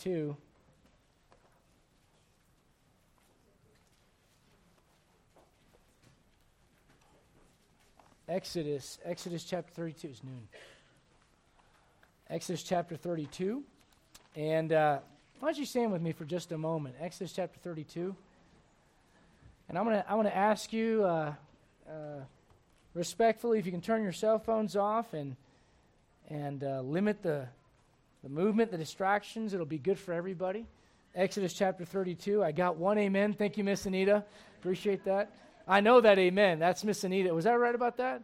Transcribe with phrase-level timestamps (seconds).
[0.00, 0.34] 2.
[8.26, 10.48] Exodus, Exodus chapter 32 is noon.
[12.30, 13.62] Exodus chapter 32.
[14.36, 15.00] And uh,
[15.38, 16.94] why don't you stand with me for just a moment?
[16.98, 18.14] Exodus chapter 32.
[19.68, 21.34] And I'm going to I'm gonna ask you uh,
[21.86, 21.92] uh,
[22.94, 25.36] respectfully if you can turn your cell phones off and,
[26.30, 27.48] and uh, limit the,
[28.22, 29.54] the movement, the distractions.
[29.54, 30.66] It'll be good for everybody.
[31.14, 32.44] Exodus chapter 32.
[32.44, 33.32] I got one amen.
[33.32, 34.24] Thank you, Miss Anita.
[34.58, 35.32] Appreciate that.
[35.66, 36.58] I know that amen.
[36.58, 37.34] That's Miss Anita.
[37.34, 38.22] Was I right about that?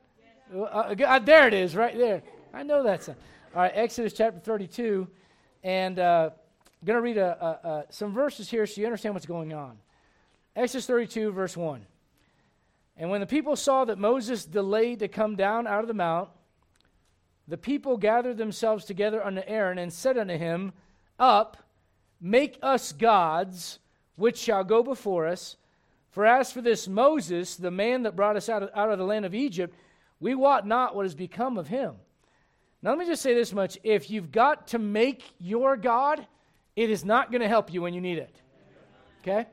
[0.53, 0.69] Yes.
[0.73, 2.23] Uh, uh, there it is, right there.
[2.53, 3.09] I know that's.
[3.09, 3.17] A,
[3.55, 5.09] all right, Exodus chapter 32.
[5.65, 9.27] And uh, I'm going to read a, a, some verses here so you understand what's
[9.27, 9.79] going on.
[10.55, 11.85] Exodus 32, verse 1.
[12.97, 16.29] And when the people saw that Moses delayed to come down out of the mount,
[17.49, 20.73] the people gathered themselves together unto Aaron and said unto him,
[21.19, 21.57] Up,
[22.21, 23.79] make us gods,
[24.17, 25.57] which shall go before us.
[26.11, 29.05] For as for this Moses, the man that brought us out of, out of the
[29.05, 29.75] land of Egypt,
[30.19, 31.95] we wot not what has become of him.
[32.83, 33.79] Now, let me just say this much.
[33.83, 36.27] If you've got to make your God,
[36.75, 38.41] it is not going to help you when you need it.
[39.23, 39.47] Okay?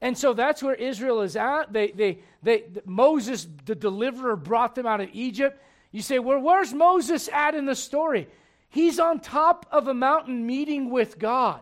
[0.00, 1.72] And so that's where Israel is at.
[1.72, 5.60] They, they, they, Moses, the deliverer, brought them out of Egypt.
[5.94, 8.26] You say, well, where's Moses at in the story?
[8.68, 11.60] He's on top of a mountain meeting with God.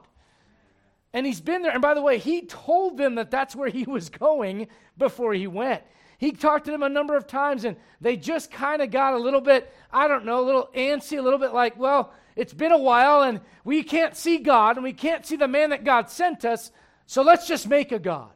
[1.13, 1.73] And he's been there.
[1.73, 5.47] And by the way, he told them that that's where he was going before he
[5.47, 5.83] went.
[6.17, 9.19] He talked to them a number of times, and they just kind of got a
[9.19, 12.73] little bit, I don't know, a little antsy, a little bit like, well, it's been
[12.73, 16.09] a while, and we can't see God, and we can't see the man that God
[16.09, 16.71] sent us,
[17.05, 18.33] so let's just make a God.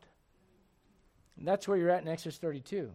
[1.38, 2.92] And that's where you're at in Exodus 32.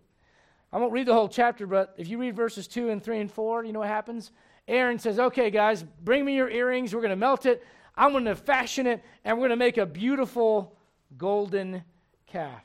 [0.74, 3.32] I won't read the whole chapter, but if you read verses 2 and 3 and
[3.32, 4.32] 4, you know what happens?
[4.68, 6.94] Aaron says, Okay, guys, bring me your earrings.
[6.94, 7.64] We're going to melt it.
[7.96, 10.78] I'm going to fashion it, and we're going to make a beautiful
[11.18, 11.84] golden
[12.26, 12.64] calf.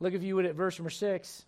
[0.00, 1.44] Look, if you would, at verse number 6.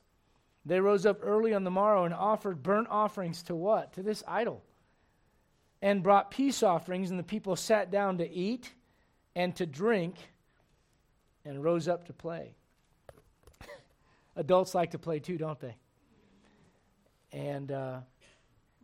[0.67, 3.93] They rose up early on the morrow and offered burnt offerings to what?
[3.95, 4.63] To this idol.
[5.81, 8.73] And brought peace offerings, and the people sat down to eat
[9.35, 10.17] and to drink
[11.45, 12.55] and rose up to play.
[14.37, 15.77] Adults like to play too, don't they?
[17.33, 17.99] And uh,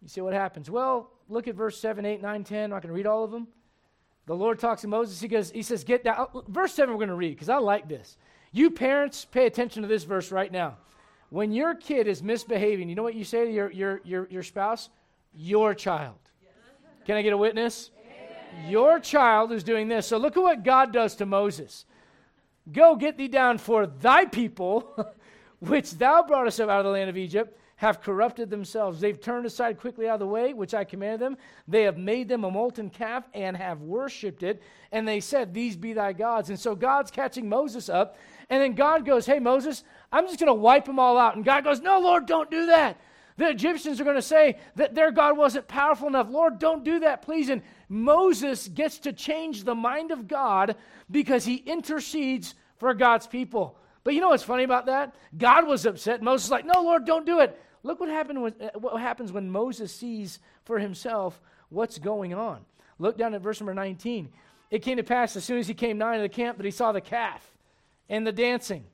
[0.02, 0.70] you see what happens.
[0.70, 2.64] Well, look at verse 7, 8, 9, 10.
[2.64, 3.48] I'm not going to read all of them.
[4.26, 5.20] The Lord talks to Moses.
[5.20, 6.28] He goes, He says, Get down.
[6.48, 8.16] Verse 7 we're going to read because I like this.
[8.52, 10.78] You parents, pay attention to this verse right now.
[11.30, 14.42] When your kid is misbehaving, you know what you say to your, your, your, your
[14.42, 14.90] spouse?
[15.34, 16.16] Your child.
[17.04, 17.90] Can I get a witness?
[18.54, 18.70] Amen.
[18.70, 20.06] Your child is doing this.
[20.06, 21.84] So look at what God does to Moses.
[22.72, 24.96] Go get thee down for thy people
[25.60, 29.00] which thou broughtest up out of the land of Egypt, have corrupted themselves.
[29.00, 31.36] They've turned aside quickly out of the way, which I commanded them.
[31.68, 34.62] They have made them a molten calf and have worshipped it.
[34.92, 36.48] And they said, These be thy gods.
[36.48, 38.16] And so God's catching Moses up.
[38.48, 41.36] And then God goes, Hey, Moses, I'm just going to wipe them all out.
[41.36, 42.98] And God goes, No, Lord, don't do that.
[43.36, 46.30] The Egyptians are going to say that their God wasn't powerful enough.
[46.30, 47.50] Lord, don't do that, please.
[47.50, 50.76] And Moses gets to change the mind of God
[51.10, 53.78] because he intercedes for God's people.
[54.06, 55.16] But you know what's funny about that?
[55.36, 56.22] God was upset.
[56.22, 57.60] Moses was like, No, Lord, don't do it.
[57.82, 61.40] Look what, happened when, uh, what happens when Moses sees for himself
[61.70, 62.64] what's going on.
[63.00, 64.28] Look down at verse number 19.
[64.70, 66.70] It came to pass as soon as he came nigh to the camp that he
[66.70, 67.44] saw the calf
[68.08, 68.84] and the dancing.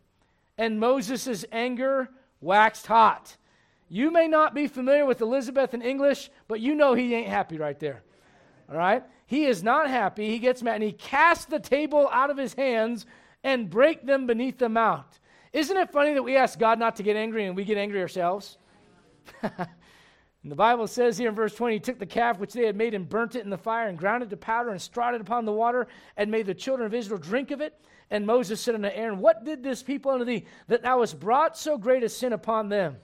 [0.57, 2.09] And Moses' anger
[2.41, 3.37] waxed hot.
[3.91, 7.79] You may not be familiar with Elizabethan English, but you know he ain't happy right
[7.79, 8.03] there.
[8.67, 9.05] All right?
[9.27, 10.31] He is not happy.
[10.31, 13.05] He gets mad and he casts the table out of his hands
[13.45, 15.07] and break them beneath the mount.
[15.53, 18.01] Isn't it funny that we ask God not to get angry and we get angry
[18.01, 18.57] ourselves?
[19.43, 22.95] the Bible says here in verse 20, he took the calf which they had made
[22.95, 25.45] and burnt it in the fire and ground it to powder and strawed it upon
[25.45, 27.79] the water and made the children of Israel drink of it.
[28.11, 31.57] And Moses said unto Aaron, What did this people unto thee that thou hast brought
[31.57, 32.97] so great a sin upon them?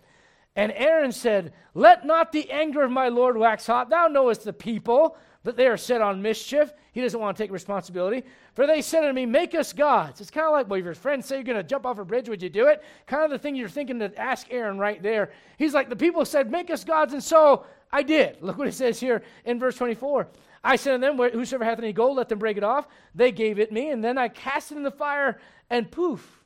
[0.56, 3.91] And Aaron said, Let not the anger of my Lord wax hot.
[3.91, 6.72] Thou knowest the people that they are set on mischief.
[6.93, 8.25] He doesn't want to take responsibility.
[8.54, 10.21] For they said unto me, Make us gods.
[10.21, 12.04] It's kind of like, well, if your friends say you're going to jump off a
[12.04, 12.83] bridge, would you do it?
[13.07, 15.30] Kind of the thing you're thinking to ask Aaron right there.
[15.57, 18.39] He's like, The people said, Make us gods, and so I did.
[18.42, 20.28] Look what it says here in verse 24.
[20.65, 22.89] I said unto them, Whosoever hath any gold, let them break it off.
[23.15, 25.41] They gave it me, and then I cast it in the fire,
[25.71, 26.45] and poof.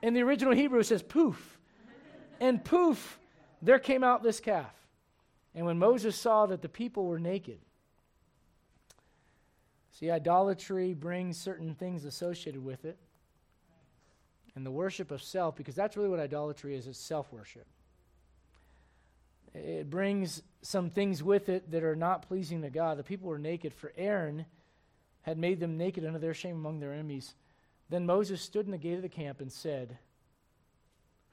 [0.00, 1.58] In the original Hebrew, it says poof.
[2.40, 3.20] And poof,
[3.60, 4.74] there came out this calf.
[5.54, 7.58] And when Moses saw that the people were naked,
[9.92, 12.98] see, idolatry brings certain things associated with it.
[14.54, 17.66] And the worship of self, because that's really what idolatry is it's self worship.
[19.54, 22.96] It brings some things with it that are not pleasing to God.
[22.96, 23.74] The people were naked.
[23.74, 24.46] For Aaron,
[25.22, 27.34] had made them naked under their shame among their enemies.
[27.88, 29.98] Then Moses stood in the gate of the camp and said,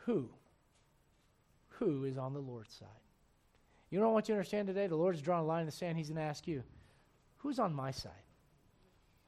[0.06, 0.30] Who?
[1.80, 2.88] Who is on the Lord's side?
[3.90, 4.88] You know what I want you to understand today?
[4.88, 5.98] The Lord's drawn a line in the sand.
[5.98, 6.64] He's going to ask you,
[7.38, 8.12] Who's on my side?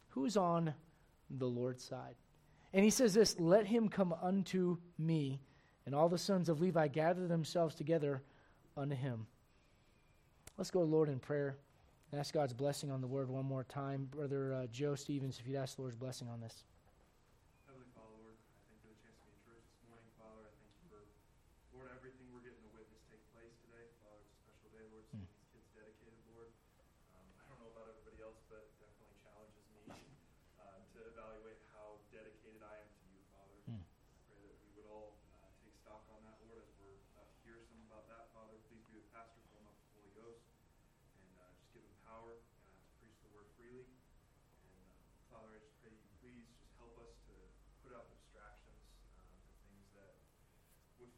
[0.09, 0.73] Who's on
[1.29, 2.15] the Lord's side?
[2.73, 5.41] And he says this Let him come unto me.
[5.85, 8.21] And all the sons of Levi gather themselves together
[8.77, 9.25] unto him.
[10.57, 11.57] Let's go, Lord, in prayer
[12.11, 14.07] and ask God's blessing on the word one more time.
[14.11, 16.63] Brother uh, Joe Stevens, if you'd ask the Lord's blessing on this.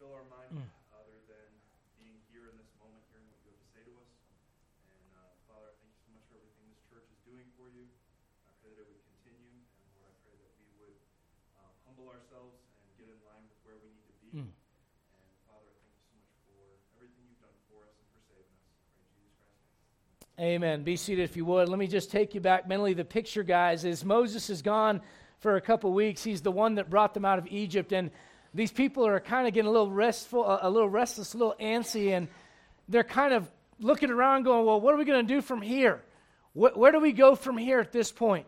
[0.03, 0.67] Fill our mind mm.
[0.91, 1.47] other than
[1.95, 4.11] being here in this moment, hearing what you have to say to us.
[4.91, 7.71] And uh, Father, I thank you so much for everything this church is doing for
[7.71, 7.87] you.
[8.43, 10.99] I pray that it would continue, and Lord, I pray that we would
[11.55, 14.29] uh, humble ourselves and get in line with where we need to be.
[14.43, 14.51] Mm.
[14.51, 16.59] And Father, I thank you so much for
[16.99, 18.75] everything you've done for us and for saving us.
[20.35, 20.83] Amen.
[20.83, 21.71] Be seated if you would.
[21.71, 22.91] Let me just take you back mentally.
[22.91, 24.99] The picture, guys, is Moses is gone
[25.39, 26.27] for a couple weeks.
[26.27, 27.95] He's the one that brought them out of Egypt.
[27.95, 28.11] And
[28.53, 31.55] these people are kind of getting a little restful, a, a little restless, a little
[31.59, 32.27] antsy, and
[32.87, 36.01] they're kind of looking around going, well, what are we going to do from here?
[36.53, 38.45] Wh- where do we go from here at this point?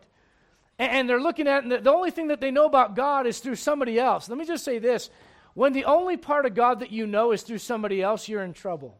[0.78, 3.26] And, and they're looking at, and the, the only thing that they know about God
[3.26, 4.28] is through somebody else.
[4.28, 5.10] Let me just say this
[5.54, 8.52] when the only part of God that you know is through somebody else, you're in
[8.52, 8.98] trouble.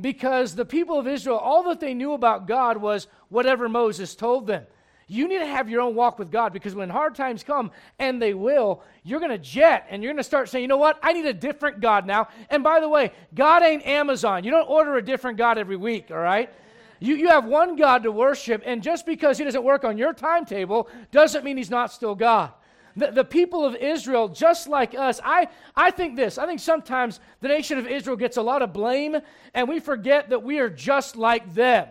[0.00, 4.46] Because the people of Israel, all that they knew about God was whatever Moses told
[4.46, 4.66] them.
[5.10, 8.20] You need to have your own walk with God because when hard times come, and
[8.20, 10.98] they will, you're going to jet and you're going to start saying, you know what?
[11.02, 12.28] I need a different God now.
[12.50, 14.44] And by the way, God ain't Amazon.
[14.44, 16.52] You don't order a different God every week, all right?
[17.00, 20.12] You, you have one God to worship, and just because He doesn't work on your
[20.12, 22.52] timetable doesn't mean He's not still God.
[22.96, 25.46] The, the, people of Israel, just like us, I,
[25.76, 26.36] I think this.
[26.36, 29.16] I think sometimes the nation of Israel gets a lot of blame,
[29.54, 31.86] and we forget that we are just like them,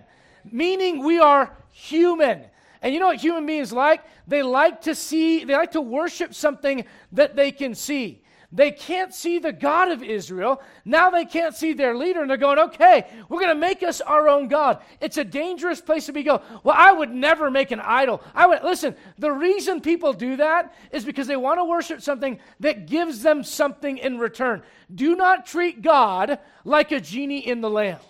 [0.51, 2.43] meaning we are human.
[2.81, 4.03] And you know what human beings like?
[4.27, 8.21] They like to see, they like to worship something that they can see.
[8.50, 10.62] They can't see the God of Israel.
[10.85, 14.00] Now they can't see their leader, and they're going, okay, we're going to make us
[14.00, 14.81] our own God.
[15.01, 16.41] It's a dangerous place to be go.
[16.63, 18.24] Well, I would never make an idol.
[18.33, 22.39] I would listen, the reason people do that is because they want to worship something
[22.62, 24.63] that gives them something in return.
[24.95, 28.01] Do not treat God like a genie in the lamp.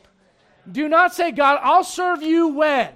[0.72, 2.90] Do not say, God, I'll serve you when.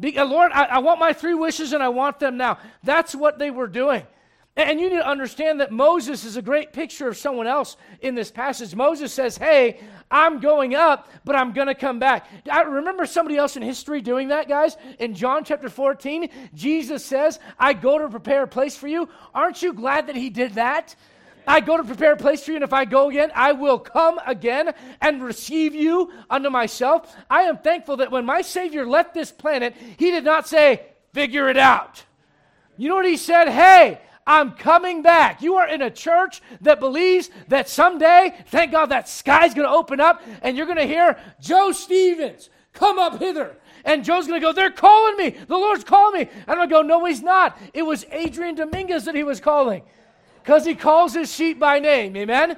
[0.00, 2.58] Be, uh, Lord, I, I want my three wishes and I want them now.
[2.82, 4.06] That's what they were doing.
[4.58, 8.16] And you need to understand that Moses is a great picture of someone else in
[8.16, 8.74] this passage.
[8.74, 9.80] Moses says, Hey,
[10.10, 12.26] I'm going up, but I'm going to come back.
[12.50, 14.76] I remember somebody else in history doing that, guys.
[14.98, 19.08] In John chapter 14, Jesus says, I go to prepare a place for you.
[19.32, 20.96] Aren't you glad that he did that?
[21.48, 23.78] I go to prepare a place for you, and if I go again, I will
[23.78, 27.16] come again and receive you unto myself.
[27.30, 30.82] I am thankful that when my Savior left this planet, he did not say,
[31.14, 32.04] figure it out.
[32.76, 33.48] You know what he said?
[33.48, 35.40] Hey, I'm coming back.
[35.40, 39.74] You are in a church that believes that someday, thank God, that sky's going to
[39.74, 43.56] open up and you're going to hear, Joe Stevens, come up hither.
[43.86, 45.30] And Joe's going to go, They're calling me.
[45.30, 46.28] The Lord's calling me.
[46.46, 47.56] And I'm going to go, No, he's not.
[47.72, 49.82] It was Adrian Dominguez that he was calling
[50.48, 52.16] because he calls his sheep by name.
[52.16, 52.56] Amen?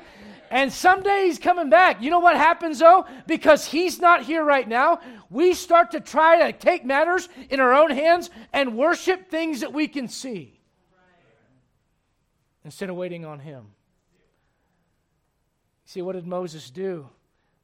[0.49, 2.01] And someday he's coming back.
[2.01, 3.05] You know what happens though?
[3.27, 7.75] Because he's not here right now, we start to try to take matters in our
[7.75, 10.61] own hands and worship things that we can see
[12.65, 13.67] instead of waiting on him.
[15.85, 17.09] See, what did Moses do?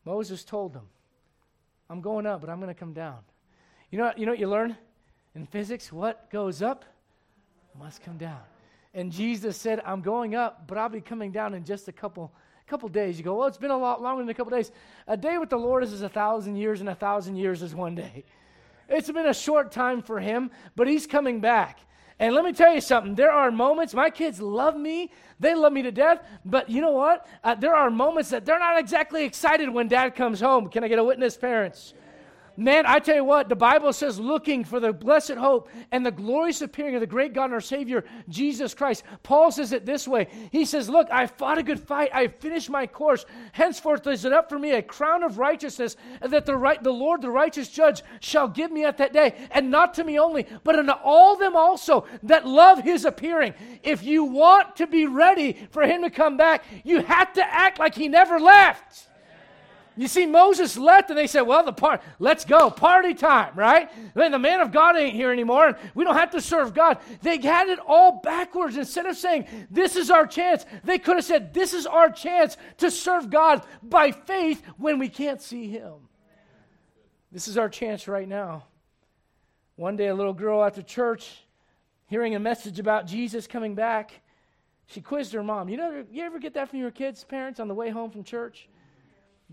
[0.05, 0.89] Moses told them,
[1.89, 3.19] I'm going up, but I'm going to come down.
[3.93, 4.77] You know, you know what you learn
[5.37, 5.93] in physics?
[5.93, 6.85] What goes up
[7.79, 8.41] must come down.
[8.97, 12.33] And Jesus said, I'm going up, but I'll be coming down in just a couple
[12.67, 13.17] couple days.
[13.17, 14.73] You go, well, it's been a lot longer than a couple days.
[15.07, 17.77] A day with the Lord is as a thousand years, and a thousand years is
[17.77, 18.25] one day.
[18.89, 21.79] It's been a short time for him, but he's coming back.
[22.19, 23.15] And let me tell you something.
[23.15, 25.13] There are moments, my kids love me.
[25.39, 26.27] They love me to death.
[26.45, 27.29] But you know what?
[27.45, 30.69] Uh, there are moments that they're not exactly excited when dad comes home.
[30.69, 31.95] Can I get a witness, parents?
[32.59, 36.11] Man, I tell you what, the Bible says looking for the blessed hope and the
[36.11, 39.03] glorious appearing of the great God and our Savior, Jesus Christ.
[39.23, 42.71] Paul says it this way He says, Look, I fought a good fight, I finished
[42.71, 43.27] my course.
[43.53, 47.21] Henceforth is it up for me a crown of righteousness, that the, right, the Lord,
[47.21, 50.79] the righteous judge, shall give me at that day, and not to me only, but
[50.79, 53.53] unto all them also that love his appearing.
[53.83, 57.79] If you want to be ready for him to come back, you have to act
[57.79, 59.09] like he never left.
[59.99, 63.91] You see, Moses left and they said, Well, the part, let's go, party time, right?
[64.15, 66.99] Then the man of God ain't here anymore, and we don't have to serve God.
[67.23, 68.77] They had it all backwards.
[68.77, 72.59] Instead of saying, This is our chance, they could have said, This is our chance
[72.79, 75.95] to serve God by faith when we can't see Him.
[77.33, 78.65] This is our chance right now.
[79.77, 81.39] One day, a little girl after church,
[82.07, 84.21] hearing a message about Jesus coming back,
[84.87, 85.71] she quizzed her mom.
[85.71, 88.25] You know, you ever get that from your kids' parents on the way home from
[88.25, 88.69] church?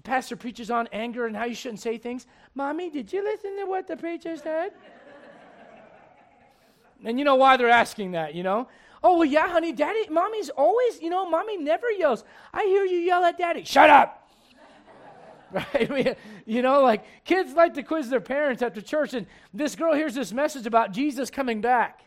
[0.01, 2.25] Pastor preaches on anger and how you shouldn't say things.
[2.55, 4.71] Mommy, did you listen to what the preacher said?
[7.05, 8.67] and you know why they're asking that, you know?
[9.03, 12.23] Oh, well, yeah, honey, daddy, mommy's always, you know, mommy never yells.
[12.53, 13.65] I hear you yell at daddy.
[13.65, 14.29] Shut up.
[15.51, 16.17] right?
[16.45, 20.15] you know, like kids like to quiz their parents after church, and this girl hears
[20.15, 22.01] this message about Jesus coming back.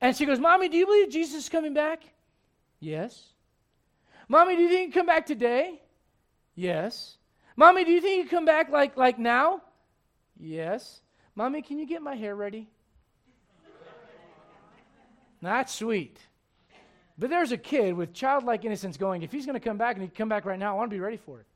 [0.00, 2.02] And she goes, Mommy, do you believe Jesus is coming back?
[2.80, 3.26] Yes.
[4.28, 5.80] Mommy, do you think he'll come back today?
[6.56, 7.18] Yes.
[7.54, 9.62] Mommy, do you think you come back like, like now?
[10.40, 11.00] Yes.
[11.34, 12.68] Mommy, can you get my hair ready?
[15.42, 16.18] That's sweet.
[17.18, 20.02] But there's a kid with childlike innocence going, if he's going to come back and
[20.02, 21.46] he come back right now, I want to be ready for it.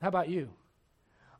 [0.00, 0.48] How about you?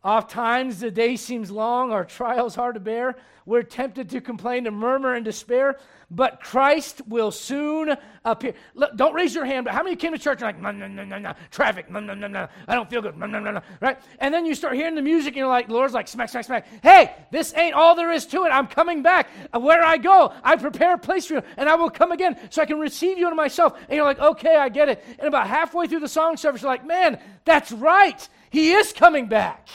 [0.04, 3.14] Oft times the day seems long, our trials hard to bear.
[3.46, 5.78] We're tempted to complain, to murmur and despair,
[6.10, 8.54] but Christ will soon appear.
[8.74, 10.88] Look, don't raise your hand, but how many came to church and like, no, no,
[10.88, 13.52] no, no, no, traffic, no, no, no, no, I don't feel good, no, no, no,
[13.52, 13.98] no, right?
[14.18, 16.66] And then you start hearing the music and you're like, Lord's like, smack, smack, smack.
[16.82, 18.50] Hey, this ain't all there is to it.
[18.50, 19.28] I'm coming back.
[19.52, 22.36] Uh, where I go, I prepare a place for you, and I will come again
[22.50, 23.78] so I can receive you into myself.
[23.88, 25.04] And you're like, okay, I get it.
[25.18, 28.28] And about halfway through the song service, you're like, man, that's right.
[28.50, 29.68] He is coming back.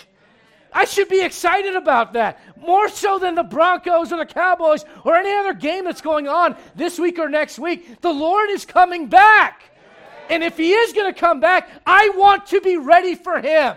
[0.77, 2.39] I should be excited about that.
[2.55, 6.55] More so than the Broncos or the Cowboys or any other game that's going on
[6.75, 7.99] this week or next week.
[8.01, 9.71] The Lord is coming back.
[10.29, 13.75] And if He is going to come back, I want to be ready for Him.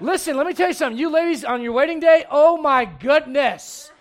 [0.00, 0.98] Listen, let me tell you something.
[0.98, 3.92] You ladies, on your wedding day, oh my goodness.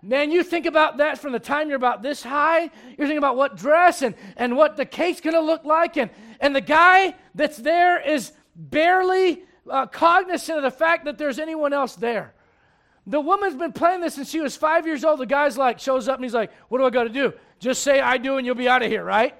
[0.00, 2.62] Man, you think about that from the time you're about this high.
[2.62, 5.98] You're thinking about what dress and, and what the cake's going to look like.
[5.98, 11.38] And, and the guy that's there is barely uh, cognizant of the fact that there's
[11.38, 12.34] anyone else there.
[13.06, 15.20] The woman's been playing this since she was five years old.
[15.20, 17.32] The guy's like, shows up and he's like, What do I got to do?
[17.58, 19.34] Just say I do and you'll be out of here, right?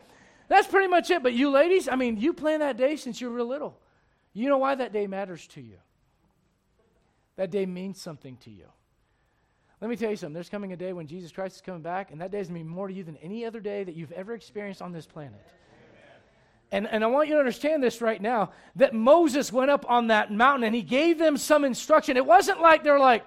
[0.49, 1.23] That's pretty much it.
[1.23, 3.79] But you ladies, I mean, you plan that day since you were real little.
[4.33, 5.77] You know why that day matters to you.
[7.37, 8.67] That day means something to you.
[9.81, 10.35] Let me tell you something.
[10.35, 12.61] There's coming a day when Jesus Christ is coming back, and that day is going
[12.61, 15.07] to be more to you than any other day that you've ever experienced on this
[15.07, 15.41] planet.
[16.73, 20.07] And, and I want you to understand this right now that Moses went up on
[20.09, 22.17] that mountain and he gave them some instruction.
[22.17, 23.25] It wasn't like they're like,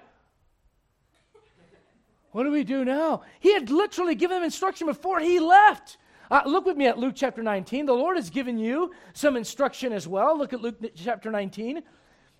[2.32, 3.22] what do we do now?
[3.38, 5.98] He had literally given them instruction before he left.
[6.30, 7.86] Uh, look with me at Luke chapter 19.
[7.86, 10.36] The Lord has given you some instruction as well.
[10.36, 11.82] Look at Luke chapter 19.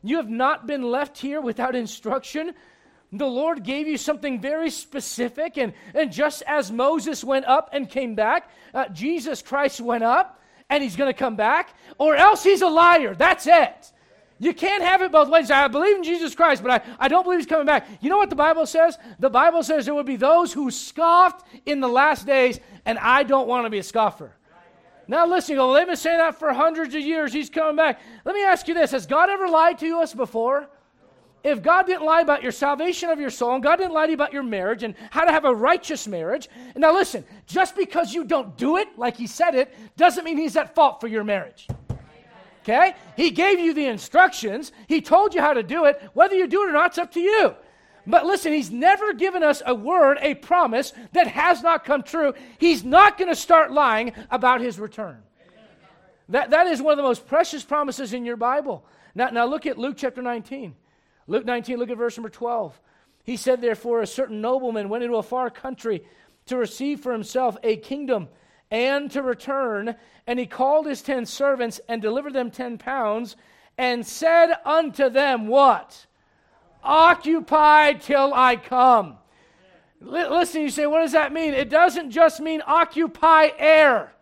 [0.03, 2.55] You have not been left here without instruction.
[3.13, 5.59] The Lord gave you something very specific.
[5.59, 10.41] And, and just as Moses went up and came back, uh, Jesus Christ went up
[10.75, 13.15] and he's going to come back, or else he's a liar.
[13.15, 13.93] That's it.
[14.41, 15.49] You can't have it both ways.
[15.51, 17.87] I believe in Jesus Christ, but I, I don't believe he's coming back.
[18.01, 18.99] You know what the Bible says?
[19.21, 23.23] The Bible says there would be those who scoffed in the last days, and I
[23.23, 24.33] don't want to be a scoffer.
[25.07, 27.33] Now, listen, go, they've been saying that for hundreds of years.
[27.33, 28.01] He's coming back.
[28.25, 30.69] Let me ask you this Has God ever lied to us before?
[31.45, 34.13] If God didn't lie about your salvation of your soul, and God didn't lie to
[34.13, 38.15] you about your marriage and how to have a righteous marriage, now listen, just because
[38.15, 41.23] you don't do it like He said it, doesn't mean He's at fault for your
[41.23, 41.69] marriage.
[42.63, 42.97] Okay?
[43.15, 46.03] He gave you the instructions, He told you how to do it.
[46.15, 47.55] Whether you do it or not, it's up to you.
[48.07, 52.33] But listen, He's never given us a word, a promise that has not come true.
[52.57, 55.23] He's not going to start lying about His return.
[56.31, 58.87] That, that is one of the most precious promises in your Bible.
[59.15, 60.75] Now, now look at Luke chapter 19.
[61.27, 62.79] Luke 19, look at verse number 12.
[63.25, 66.05] He said, Therefore, a certain nobleman went into a far country
[66.47, 68.29] to receive for himself a kingdom
[68.71, 69.97] and to return.
[70.27, 73.37] And he called his ten servants and delivered them ten pounds
[73.79, 76.07] and said unto them, What?
[76.83, 79.17] Occupy till I come.
[80.03, 81.55] L- listen, you say, what does that mean?
[81.55, 84.13] It doesn't just mean occupy air.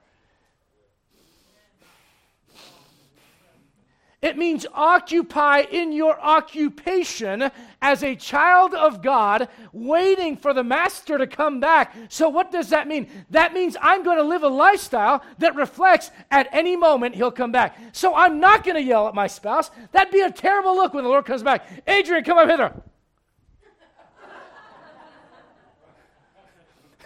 [4.23, 7.51] It means occupy in your occupation
[7.83, 11.93] as a child of God, waiting for the master to come back.
[12.09, 13.09] So, what does that mean?
[13.31, 17.51] That means I'm going to live a lifestyle that reflects at any moment he'll come
[17.51, 17.77] back.
[17.91, 19.73] So, I'm not going to yell at my spouse.
[19.91, 21.69] That'd be a terrible look when the Lord comes back.
[21.89, 22.73] Adrian, come up hither.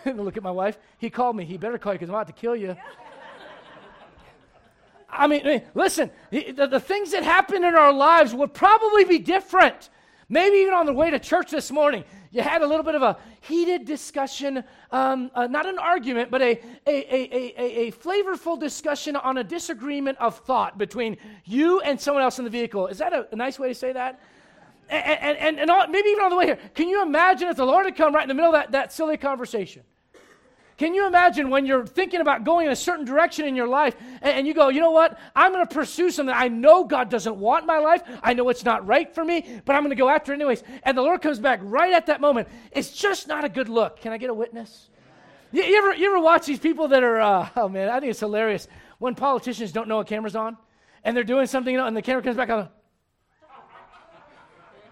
[0.14, 0.76] look at my wife.
[0.98, 1.46] He called me.
[1.46, 2.76] He better call you because I'm about to kill you.
[5.16, 9.90] I mean, listen, the, the things that happen in our lives would probably be different.
[10.28, 13.02] Maybe even on the way to church this morning, you had a little bit of
[13.02, 18.58] a heated discussion, um, uh, not an argument, but a, a, a, a, a flavorful
[18.58, 22.88] discussion on a disagreement of thought between you and someone else in the vehicle.
[22.88, 24.20] Is that a, a nice way to say that?
[24.88, 27.56] And, and, and, and all, maybe even on the way here, can you imagine if
[27.56, 29.82] the Lord had come right in the middle of that, that silly conversation?
[30.76, 33.96] Can you imagine when you're thinking about going in a certain direction in your life
[34.20, 35.18] and, and you go, you know what?
[35.34, 38.02] I'm going to pursue something I know God doesn't want in my life.
[38.22, 40.62] I know it's not right for me, but I'm going to go after it anyways.
[40.82, 42.48] And the Lord comes back right at that moment.
[42.72, 44.00] It's just not a good look.
[44.00, 44.90] Can I get a witness?
[45.50, 48.10] You, you ever, you ever watch these people that are, uh, oh man, I think
[48.10, 48.68] it's hilarious
[48.98, 50.58] when politicians don't know a camera's on
[51.04, 52.68] and they're doing something you know, and the camera comes back on.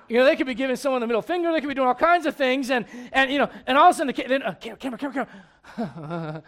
[0.08, 1.50] You know, they could be giving someone the middle finger.
[1.52, 3.94] They could be doing all kinds of things, and and you know, and all of
[3.94, 5.44] a sudden, the ca- then, uh, camera, camera, camera, camera.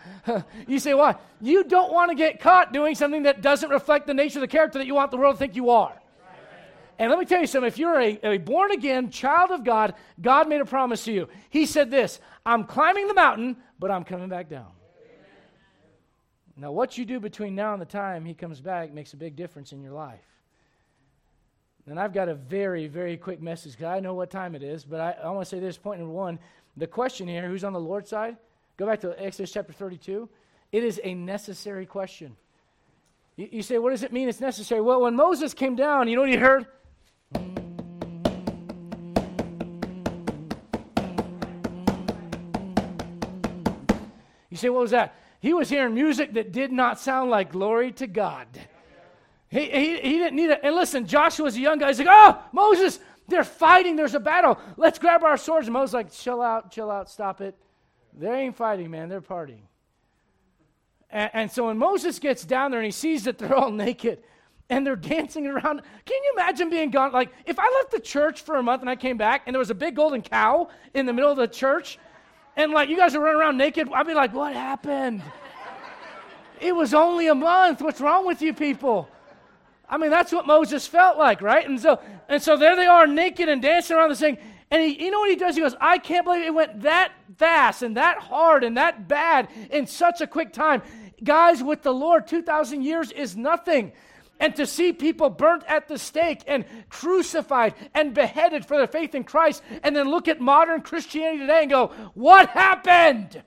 [0.69, 1.17] you say, why?
[1.41, 4.49] You don't want to get caught doing something that doesn't reflect the nature of the
[4.49, 6.01] character that you want the world to think you are.
[6.99, 7.69] And let me tell you something.
[7.69, 11.29] If you're a, a born again child of God, God made a promise to you.
[11.51, 14.69] He said this: "I'm climbing the mountain, but I'm coming back down."
[16.57, 19.37] Now, what you do between now and the time He comes back makes a big
[19.37, 20.25] difference in your life.
[21.87, 24.85] And I've got a very, very quick message because I know what time it is,
[24.85, 26.39] but I, I want to say this point number one.
[26.79, 28.37] The question here who's on the Lord's side?
[28.77, 30.29] Go back to Exodus chapter 32.
[30.71, 32.37] It is a necessary question.
[33.37, 34.83] You, you say, what does it mean it's necessary?
[34.83, 36.67] Well, when Moses came down, you know what he heard?
[44.51, 45.15] You say, what was that?
[45.41, 48.47] He was hearing music that did not sound like glory to God.
[49.49, 50.61] He, he, he didn't need it.
[50.63, 51.89] And listen, Joshua's a young guy.
[51.89, 53.97] He's like, oh, Moses, they're fighting.
[53.97, 54.59] There's a battle.
[54.77, 55.67] Let's grab our swords.
[55.67, 57.55] And Moses like, chill out, chill out, stop it.
[58.17, 59.09] They ain't fighting, man.
[59.09, 59.67] They're partying.
[61.11, 64.21] And, and so when Moses gets down there and he sees that they're all naked
[64.69, 67.13] and they're dancing around, can you imagine being gone?
[67.13, 69.59] Like, if I left the church for a month and I came back and there
[69.59, 71.99] was a big golden cow in the middle of the church
[72.57, 75.23] and like you guys are running around naked, I'd be like, what happened?
[76.61, 77.83] it was only a month.
[77.83, 79.09] What's wrong with you people?
[79.89, 81.69] I mean, that's what Moses felt like, right?
[81.69, 84.39] And so, and so there they are, naked and dancing around the thing.
[84.71, 85.55] And he, you know what he does?
[85.55, 89.49] He goes, I can't believe it went that fast and that hard and that bad
[89.71, 90.83] in such a quick time.
[91.23, 93.93] Guys, with the Lord, 2,000 years is nothing.
[94.39, 99.15] And to see people burnt at the stake and crucified and beheaded for their faith
[99.15, 103.43] in Christ, and then look at modern Christianity today and go, What happened?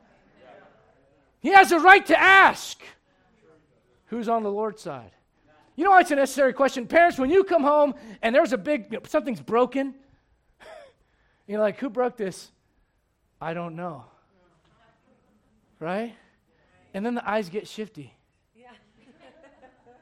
[1.41, 2.82] He has a right to ask
[4.05, 5.12] who's on the Lord's side.
[5.75, 6.88] You know it's a necessary question?
[6.88, 9.93] Parents, when you come home and there's a big, something's broken,
[11.49, 12.51] you're like, who broke this?
[13.41, 14.05] I don't know.
[15.79, 16.15] Right?
[16.93, 18.13] And then the eyes get shifty.
[18.55, 18.67] Yeah.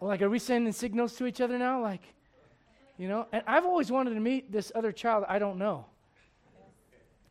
[0.02, 1.82] like, are we sending signals to each other now?
[1.82, 2.02] Like,
[2.98, 3.28] you know?
[3.32, 5.86] And I've always wanted to meet this other child I don't know.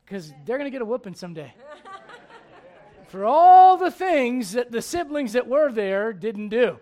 [0.05, 1.53] Because they're going to get a whooping someday.
[3.09, 6.79] For all the things that the siblings that were there didn't do.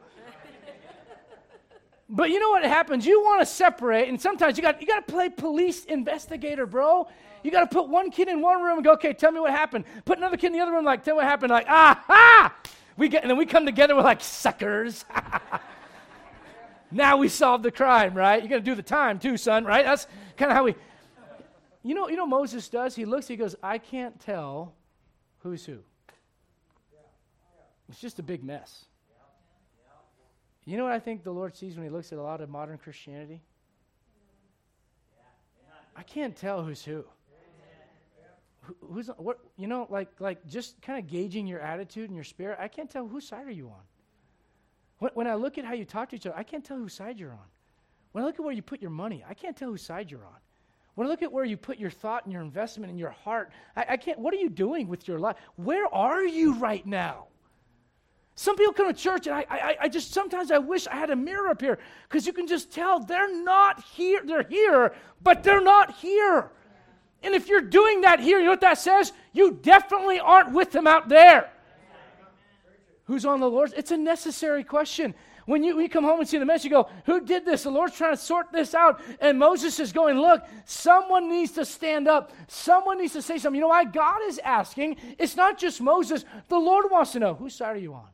[2.08, 3.06] But you know what happens?
[3.06, 7.08] You want to separate, and sometimes you got you got to play police investigator, bro.
[7.42, 9.50] You got to put one kid in one room and go, okay, tell me what
[9.50, 9.84] happened.
[10.06, 11.50] Put another kid in the other room, like, tell me what happened.
[11.50, 12.54] Like, ah,
[12.96, 15.04] We get, and then we come together, we're like suckers.
[16.90, 18.42] now we solved the crime, right?
[18.42, 19.84] You're gonna do the time too, son, right?
[19.84, 20.74] That's kind of how we.
[21.82, 22.94] You know, you know, Moses does.
[22.94, 24.74] He looks, he goes, I can't tell
[25.40, 25.78] who's who.
[27.90, 28.86] It's just a big mess.
[30.64, 32.48] You know what I think the Lord sees when He looks at a lot of
[32.48, 33.42] modern Christianity?
[35.96, 37.04] I can't tell who's who.
[38.80, 39.38] who's what?
[39.56, 42.58] You know, like like just kind of gauging your attitude and your spirit.
[42.60, 43.82] I can't tell whose side are you on.
[44.98, 46.94] When, when I look at how you talk to each other, I can't tell whose
[46.94, 47.48] side you're on.
[48.12, 50.24] When I look at where you put your money, I can't tell whose side you're
[50.24, 50.38] on.
[50.94, 53.50] When I look at where you put your thought and your investment and your heart,
[53.76, 54.18] I, I can't.
[54.18, 55.36] What are you doing with your life?
[55.56, 57.26] Where are you right now?
[58.36, 61.10] Some people come to church, and I, I, I just sometimes I wish I had
[61.10, 64.22] a mirror up here because you can just tell they're not here.
[64.24, 66.50] They're here, but they're not here.
[67.22, 69.12] And if you're doing that here, you know what that says?
[69.32, 71.50] You definitely aren't with them out there.
[73.04, 73.72] Who's on the Lord's?
[73.74, 75.14] It's a necessary question.
[75.46, 77.64] When you, when you come home and see the mess, you go, Who did this?
[77.64, 79.02] The Lord's trying to sort this out.
[79.20, 82.32] And Moses is going, Look, someone needs to stand up.
[82.48, 83.56] Someone needs to say something.
[83.56, 83.84] You know why?
[83.84, 84.96] God is asking.
[85.18, 86.24] It's not just Moses.
[86.48, 88.08] The Lord wants to know, Whose side are you on?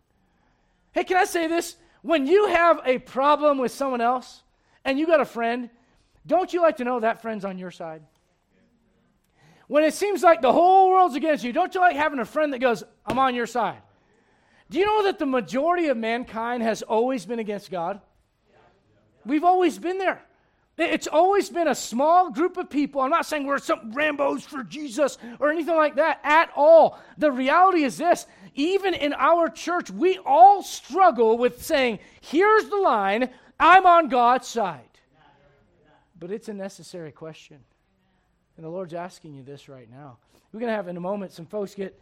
[0.93, 1.77] Hey, can I say this?
[2.03, 4.43] When you have a problem with someone else
[4.85, 5.71] and you got a friend,
[6.27, 8.03] don't you like to know that friend's on your side?
[9.69, 12.53] When it seems like the whole world's against you, don't you like having a friend
[12.53, 13.79] that goes, I'm on your side?
[14.69, 18.01] Do you know that the majority of mankind has always been against God?
[19.25, 20.23] We've always been there.
[20.81, 23.01] It's always been a small group of people.
[23.03, 26.99] I'm not saying we're some Rambos for Jesus or anything like that at all.
[27.19, 32.77] The reality is this even in our church, we all struggle with saying, here's the
[32.77, 34.81] line, I'm on God's side.
[36.19, 37.59] But it's a necessary question.
[38.57, 40.19] And the Lord's asking you this right now.
[40.53, 41.99] We're going to have in a moment some folks get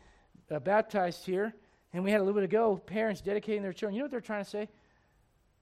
[0.50, 1.54] uh, baptized here.
[1.92, 3.94] And we had a little bit ago, parents dedicating their children.
[3.94, 4.68] You know what they're trying to say?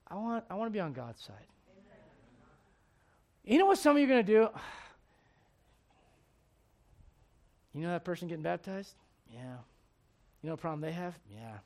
[0.07, 1.45] I want, I want to be on God's side.
[3.47, 3.53] Amen.
[3.53, 4.49] You know what some of you are going to do?
[7.73, 8.95] You know that person getting baptized?
[9.31, 9.57] Yeah.
[10.41, 11.13] You know what problem they have?
[11.31, 11.57] Yeah.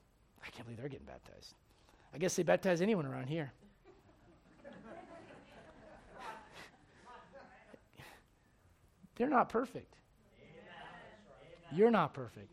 [0.45, 1.53] I can't believe they're getting baptized.
[2.13, 3.53] I guess they baptize anyone around here.
[9.15, 9.95] they're not perfect.
[11.71, 12.49] You're not perfect.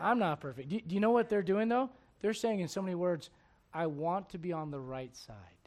[0.00, 0.68] I'm not perfect.
[0.68, 1.90] Do, do, you know what they're doing, though?
[2.22, 3.30] They're saying in so many words,
[3.72, 5.57] I want to be on the right side.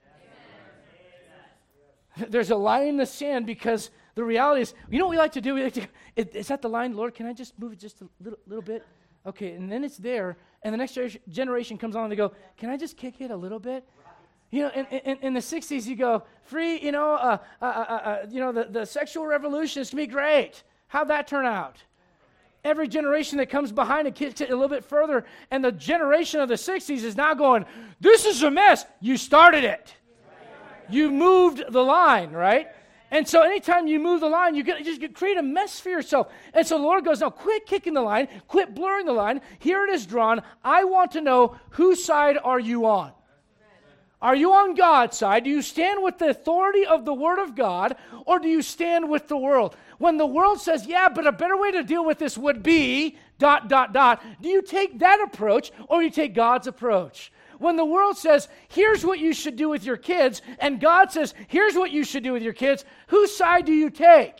[2.18, 5.32] There's a line in the sand because the reality is, you know what we like
[5.34, 5.56] to do?
[5.56, 8.08] We like to, is that the line, Lord, can I just move it just a
[8.20, 8.86] little, little bit?
[9.26, 10.98] Okay, and then it's there, and the next
[11.30, 13.88] generation comes on and they go, can I just kick it a little bit?
[14.50, 17.68] You know, in, in, in the 60s, you go, free, you know, uh, uh, uh,
[17.68, 20.64] uh you know the, the sexual revolution is going to be great.
[20.88, 21.78] How'd that turn out?
[22.64, 25.26] every generation that comes behind it kicks it a little bit further.
[25.50, 27.66] And the generation of the 60s is now going,
[28.00, 28.86] This is a mess.
[29.00, 29.96] You started it.
[30.92, 32.68] You moved the line, right?
[33.12, 35.90] And so anytime you move the line, you, get, you just create a mess for
[35.90, 36.32] yourself.
[36.54, 39.42] And so the Lord goes, No, quit kicking the line, quit blurring the line.
[39.60, 40.42] Here it is drawn.
[40.64, 43.12] I want to know whose side are you on?
[44.22, 45.44] Are you on God's side?
[45.44, 47.96] Do you stand with the authority of the Word of God,
[48.28, 49.76] or do you stand with the world?
[49.98, 53.18] When the world says, yeah, but a better way to deal with this would be,
[53.42, 57.32] dot, dot, dot, do you take that approach, or you take God's approach?
[57.58, 61.34] When the world says, here's what you should do with your kids, and God says,
[61.48, 64.40] here's what you should do with your kids, whose side do you take?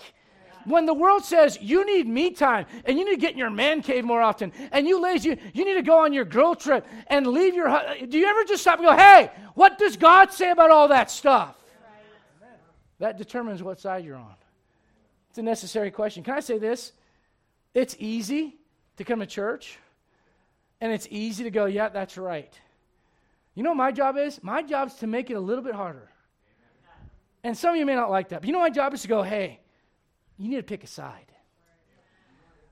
[0.66, 3.50] when the world says you need me time and you need to get in your
[3.50, 6.86] man cave more often and you lazy, you, need to go on your girl trip
[7.08, 7.68] and leave your.
[8.08, 11.10] Do you ever just stop and go, hey, what does God say about all that
[11.10, 11.56] stuff?
[13.00, 14.36] That determines what side you're on.
[15.32, 16.24] It's a necessary question.
[16.24, 16.92] Can I say this?
[17.74, 18.61] It's easy
[19.04, 19.78] to come to church
[20.80, 22.54] and it's easy to go, yeah, that's right.
[23.56, 24.42] You know what my job is?
[24.44, 26.10] My job is to make it a little bit harder.
[27.44, 28.42] And some of you may not like that.
[28.42, 29.60] But you know my job is to go, hey,
[30.38, 31.26] you need to pick a side.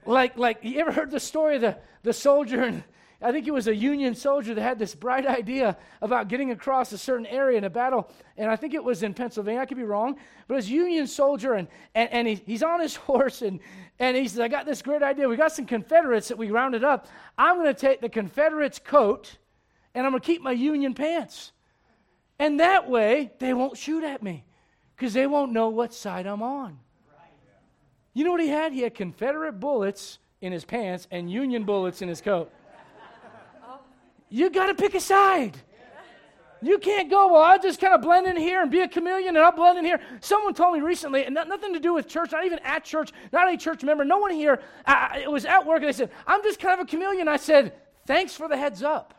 [0.06, 2.84] Like, like you ever heard the story of the, the soldier, and
[3.22, 6.92] I think it was a Union soldier that had this bright idea about getting across
[6.92, 9.62] a certain area in a battle, and I think it was in Pennsylvania.
[9.62, 10.16] I could be wrong,
[10.48, 13.60] but it was a Union soldier, and, and, and he, he's on his horse, and,
[14.00, 15.28] and he says, I got this great idea.
[15.28, 17.08] We got some Confederates that we rounded up.
[17.38, 19.38] I'm going to take the Confederates' coat,
[19.94, 21.52] and I'm going to keep my Union pants.
[22.40, 24.46] And that way, they won't shoot at me
[24.96, 26.80] because they won't know what side I'm on.
[28.14, 28.74] You know what he had?
[28.74, 32.52] He had Confederate bullets in his pants and Union bullets in his coat.
[34.30, 35.58] You got to pick a side.
[36.62, 39.38] You can't go, well, I'll just kind of blend in here and be a chameleon
[39.38, 40.02] and I'll blend in here.
[40.20, 43.52] Someone told me recently, and nothing to do with church, not even at church, not
[43.52, 44.62] a church member, no one here.
[44.86, 47.30] Uh, it was at work and they said, I'm just kind of a chameleon.
[47.30, 47.74] I said,
[48.06, 49.14] thanks for the heads up.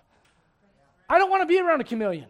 [1.09, 2.27] I don't want to be around a chameleon.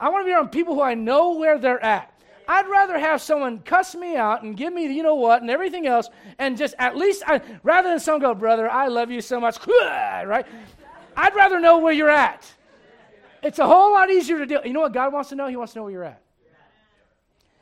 [0.00, 2.14] I want to be around people who I know where they're at.
[2.48, 5.86] I'd rather have someone cuss me out and give me you know what and everything
[5.86, 9.38] else, and just at least, I, rather than someone go, brother, I love you so
[9.38, 10.46] much, right?
[11.18, 12.48] I'd rather know where you're at.
[13.42, 14.60] It's a whole lot easier to deal.
[14.64, 15.48] You know what God wants to know?
[15.48, 16.22] He wants to know where you're at.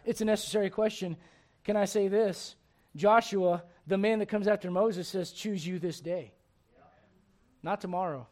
[0.04, 1.16] It's a necessary question.
[1.64, 2.54] Can I say this?
[2.94, 6.32] Joshua, the man that comes after Moses, says, Choose you this day.
[7.62, 8.26] Not tomorrow,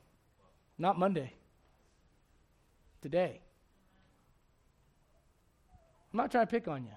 [0.79, 1.33] not Monday,
[3.01, 3.41] today.
[6.13, 6.93] I'm not trying to pick on you.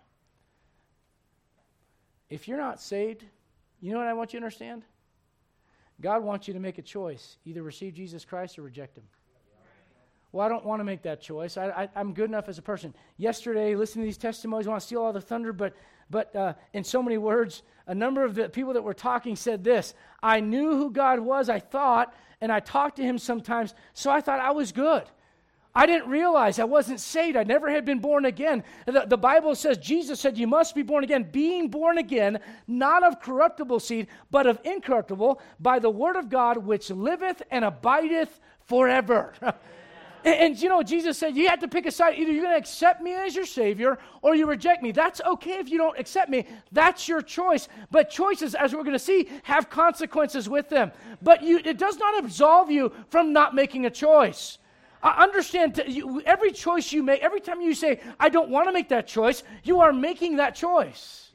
[2.29, 3.23] If you're not saved,
[3.79, 4.83] you know what I want you to understand?
[6.01, 9.03] God wants you to make a choice either receive Jesus Christ or reject Him.
[10.31, 11.57] Well, I don't want to make that choice.
[11.57, 12.93] I, am good enough as a person.
[13.17, 15.73] Yesterday, listening to these testimonies, I want to steal all the thunder, but,
[16.09, 19.63] but uh, in so many words, a number of the people that were talking said
[19.63, 24.11] this I knew who God was, I thought, and I talked to Him sometimes, so
[24.11, 25.03] I thought I was good.
[25.77, 27.37] I didn't realize I wasn't saved.
[27.37, 28.63] I never had been born again.
[28.87, 31.29] The, the, Bible says, Jesus said, You must be born again.
[31.31, 36.57] Being born again, not of corruptible seed, but of incorruptible, by the word of God,
[36.57, 39.35] which liveth and abideth forever.
[39.41, 39.53] and,
[40.25, 42.17] and, you know, Jesus said, You have to pick a side.
[42.17, 44.91] Either you're going to accept me as your Savior or you reject me.
[44.91, 46.47] That's okay if you don't accept me.
[46.71, 47.67] That's your choice.
[47.91, 50.91] But choices, as we're going to see, have consequences with them.
[51.21, 54.57] But you, it does not absolve you from not making a choice.
[55.01, 58.73] I understand you, every choice you make, every time you say, I don't want to
[58.73, 61.31] make that choice, you are making that choice.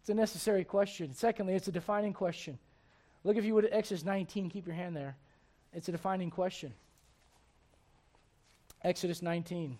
[0.00, 1.12] It's a necessary question.
[1.12, 2.58] Secondly, it's a defining question.
[3.24, 5.16] Look, if you would, at Exodus 19, keep your hand there.
[5.72, 6.72] It's a defining question.
[8.82, 9.76] Exodus 19.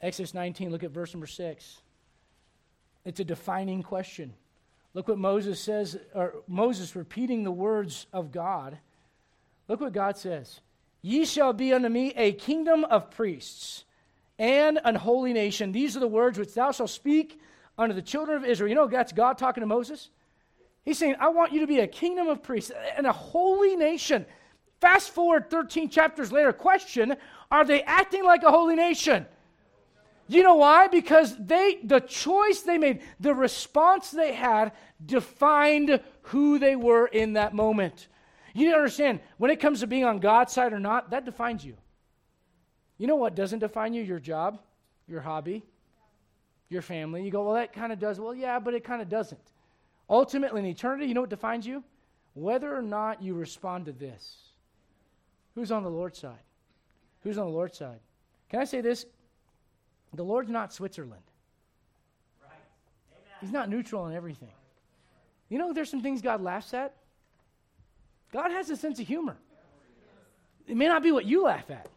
[0.00, 1.80] Exodus 19, look at verse number 6.
[3.04, 4.34] It's a defining question.
[4.94, 8.78] Look what Moses says, or Moses repeating the words of God.
[9.68, 10.60] Look what God says
[11.02, 13.84] Ye shall be unto me a kingdom of priests
[14.38, 15.72] and an holy nation.
[15.72, 17.40] These are the words which thou shalt speak
[17.76, 18.68] unto the children of Israel.
[18.68, 20.10] You know, that's God talking to Moses.
[20.84, 24.26] He's saying, I want you to be a kingdom of priests and a holy nation.
[24.80, 27.16] Fast forward 13 chapters later, question
[27.50, 29.26] Are they acting like a holy nation?
[30.28, 30.88] You know why?
[30.88, 34.72] Because they the choice they made, the response they had
[35.04, 38.08] defined who they were in that moment.
[38.54, 41.24] You need to understand, when it comes to being on God's side or not, that
[41.24, 41.76] defines you.
[42.96, 44.02] You know what doesn't define you?
[44.02, 44.58] Your job,
[45.06, 45.64] your hobby,
[46.68, 47.24] your family.
[47.24, 48.18] You go, well, that kind of does.
[48.18, 49.40] Well, yeah, but it kind of doesn't.
[50.10, 51.84] Ultimately, in eternity, you know what defines you?
[52.34, 54.36] Whether or not you respond to this.
[55.54, 56.38] Who's on the Lord's side?
[57.22, 58.00] Who's on the Lord's side?
[58.48, 59.06] Can I say this?
[60.14, 61.22] The Lord's not Switzerland.
[62.42, 62.52] Right.
[63.40, 64.52] He's not neutral on everything.
[65.48, 66.94] You know, there's some things God laughs at.
[68.32, 69.36] God has a sense of humor.
[70.66, 71.88] It may not be what you laugh at.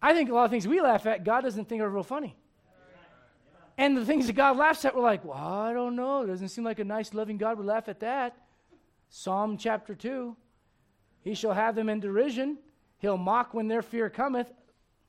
[0.00, 2.36] I think a lot of things we laugh at, God doesn't think are real funny.
[3.76, 6.22] And the things that God laughs at, we're like, well, I don't know.
[6.22, 8.36] It doesn't seem like a nice, loving God would laugh at that.
[9.08, 10.36] Psalm chapter 2
[11.22, 12.58] He shall have them in derision,
[12.98, 14.52] he'll mock when their fear cometh.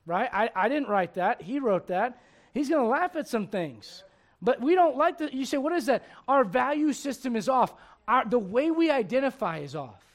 [0.07, 0.29] Right?
[0.31, 1.41] I, I didn't write that.
[1.41, 2.21] He wrote that.
[2.53, 4.03] He's going to laugh at some things.
[4.41, 5.33] But we don't like that.
[5.33, 6.03] You say, what is that?
[6.27, 7.73] Our value system is off.
[8.07, 10.05] Our, the way we identify is off.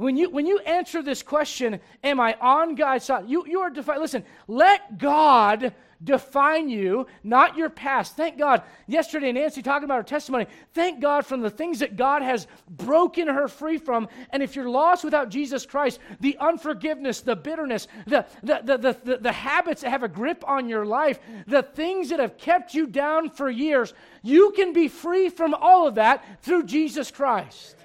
[0.00, 3.28] When you, when you answer this question, am I on God's side?
[3.28, 4.00] You, you are defined.
[4.00, 8.16] Listen, let God define you, not your past.
[8.16, 8.62] Thank God.
[8.86, 10.46] Yesterday, Nancy talking about her testimony.
[10.72, 14.08] Thank God from the things that God has broken her free from.
[14.30, 18.96] And if you're lost without Jesus Christ, the unforgiveness, the bitterness, the, the, the, the,
[19.04, 22.72] the, the habits that have a grip on your life, the things that have kept
[22.72, 27.76] you down for years, you can be free from all of that through Jesus Christ.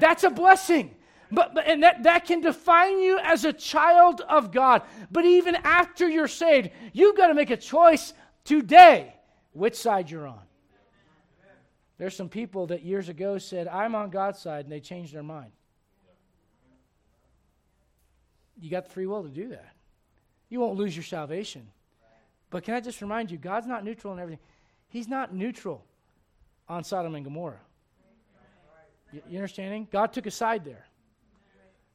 [0.00, 0.96] That's a blessing.
[1.30, 4.82] But, but, and that, that can define you as a child of God.
[5.10, 8.14] But even after you're saved, you've got to make a choice
[8.44, 9.14] today
[9.52, 10.40] which side you're on.
[11.98, 15.22] There's some people that years ago said, I'm on God's side, and they changed their
[15.22, 15.50] mind.
[18.60, 19.72] You got the free will to do that.
[20.48, 21.66] You won't lose your salvation.
[22.50, 24.44] But can I just remind you, God's not neutral in everything.
[24.88, 25.84] He's not neutral
[26.68, 27.60] on Sodom and Gomorrah.
[29.12, 29.86] You, you understanding?
[29.90, 30.86] God took a side there.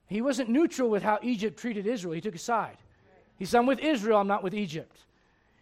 [0.07, 2.77] He wasn't neutral with how Egypt treated Israel, he took a side.
[3.37, 4.95] He said, I'm with Israel, I'm not with Egypt.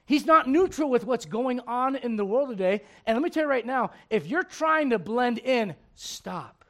[0.06, 2.84] He's not neutral with what's going on in the world today.
[3.06, 6.66] And let me tell you right now if you're trying to blend in, stop.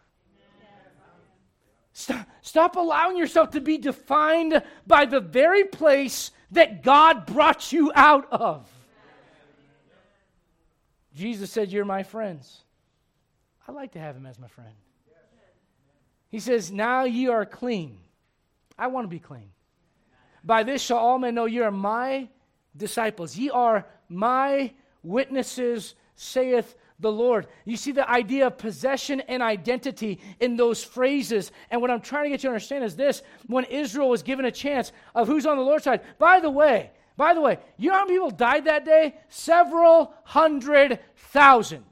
[1.93, 7.91] Stop, stop allowing yourself to be defined by the very place that God brought you
[7.93, 8.69] out of.
[11.13, 12.61] Jesus said, You're my friends.
[13.67, 14.73] I'd like to have him as my friend.
[16.31, 17.99] He says, Now ye are clean.
[18.79, 19.51] I want to be clean.
[20.43, 22.29] By this shall all men know ye are my
[22.75, 23.37] disciples.
[23.37, 24.71] Ye are my
[25.03, 27.47] witnesses, saith the Lord.
[27.65, 31.51] You see the idea of possession and identity in those phrases.
[31.69, 34.45] And what I'm trying to get you to understand is this when Israel was given
[34.45, 36.01] a chance of who's on the Lord's side.
[36.17, 39.15] By the way, by the way, you know how many people died that day?
[39.29, 41.83] Several hundred thousand.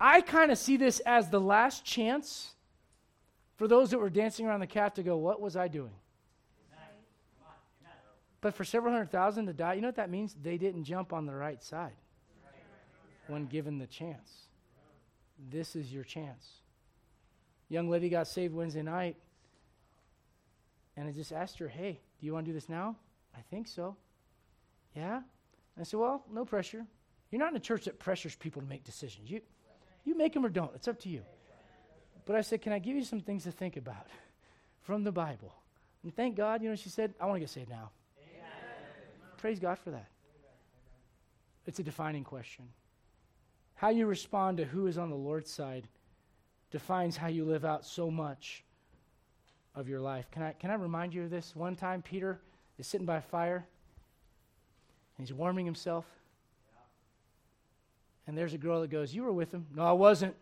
[0.00, 2.54] I kind of see this as the last chance
[3.56, 5.94] for those that were dancing around the calf to go, What was I doing?
[8.40, 10.36] But for several hundred thousand to die, you know what that means?
[10.40, 11.96] They didn't jump on the right side
[13.26, 14.46] when given the chance.
[15.50, 16.60] This is your chance.
[17.68, 19.16] Young lady got saved Wednesday night,
[20.96, 22.96] and I just asked her, Hey, do you want to do this now?
[23.36, 23.96] I think so.
[24.94, 25.22] Yeah?
[25.78, 26.86] I said, Well, no pressure.
[27.30, 29.28] You're not in a church that pressures people to make decisions.
[29.28, 29.40] You,
[30.06, 30.70] you make them or don't.
[30.74, 31.22] It's up to you.
[32.24, 34.06] But I said, Can I give you some things to think about
[34.82, 35.52] from the Bible?
[36.02, 37.90] And thank God, you know, she said, I want to get saved now.
[38.18, 38.48] Amen.
[39.36, 40.06] Praise God for that.
[41.66, 42.68] It's a defining question.
[43.74, 45.88] How you respond to who is on the Lord's side
[46.70, 48.64] defines how you live out so much
[49.74, 50.30] of your life.
[50.30, 51.54] Can I, can I remind you of this?
[51.54, 52.40] One time, Peter
[52.78, 53.66] is sitting by a fire
[55.18, 56.04] and he's warming himself.
[58.26, 59.66] And there's a girl that goes, You were with him.
[59.74, 60.34] No, I wasn't.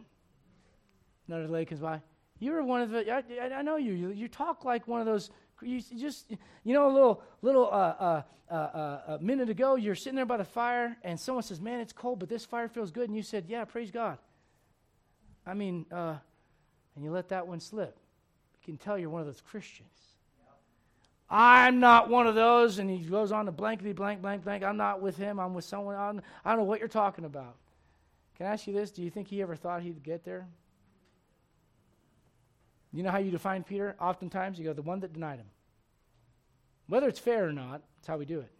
[1.29, 2.01] Another lady comes by.
[2.39, 3.93] You were one of the, I, I, know you.
[3.93, 4.11] you.
[4.11, 5.31] You talk like one of those
[5.63, 6.31] you just,
[6.65, 10.27] you know, a little, little uh, uh, uh, uh, a minute ago, you're sitting there
[10.27, 13.17] by the fire, and someone says, "Man, it's cold, but this fire feels good," and
[13.17, 14.19] you said, "Yeah, praise God."
[15.47, 16.17] I mean, uh,
[16.95, 17.99] and you let that one slip.
[18.55, 19.89] You can tell you're one of those Christians.
[21.31, 24.63] I'm not one of those, and he goes on to blankety blank blank blank.
[24.63, 25.41] I'm not with him.
[25.41, 25.97] I'm with someone.
[25.97, 27.57] I don't know what you're talking about.
[28.37, 28.91] Can I ask you this?
[28.91, 30.47] Do you think he ever thought he'd get there?
[32.93, 33.97] You know how you define Peter?
[34.01, 35.51] Oftentimes, you go, the one that denied him.
[36.87, 38.51] Whether it's fair or not, that's how we do it.